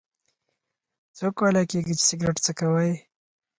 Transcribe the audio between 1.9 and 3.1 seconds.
چې سګرټ څکوئ؟